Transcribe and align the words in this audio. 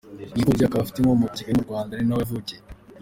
Ni 0.33 0.39
imfubyi 0.39 0.63
akaba 0.65 0.81
afite 0.83 0.97
inkomoko 0.99 1.33
i 1.33 1.37
Kigali 1.37 1.57
mu 1.57 1.67
Rwanda, 1.67 1.91
ari 1.93 2.05
na 2.05 2.13
ho 2.15 2.19
yavukiye. 2.21 2.61